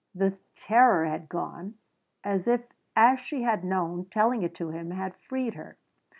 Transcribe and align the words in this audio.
The 0.15 0.39
terror 0.55 1.05
had 1.05 1.29
gone, 1.29 1.75
as 2.23 2.47
if, 2.47 2.63
as 2.95 3.19
she 3.19 3.43
had 3.43 3.63
known, 3.63 4.05
telling 4.05 4.41
it 4.41 4.55
to 4.55 4.71
him 4.71 4.89
had 4.89 5.15
freed 5.15 5.53
her. 5.53 5.77